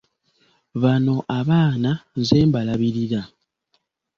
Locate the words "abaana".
1.39-1.91